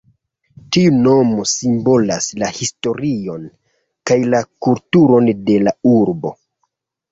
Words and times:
Tiu 0.77 0.93
nomo 1.07 1.45
simbolas 1.51 2.29
la 2.45 2.49
historion 2.61 3.45
kaj 4.11 4.19
la 4.35 4.43
kulturon 4.67 5.31
de 5.53 5.61
la 5.69 5.77
urbo. 5.95 6.37